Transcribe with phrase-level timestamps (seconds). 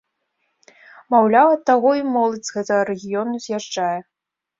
[1.15, 3.99] Маўляў, ад таго і моладзь з гэтага рэгіёну з'язджае.